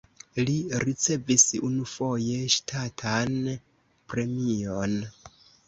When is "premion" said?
4.15-5.01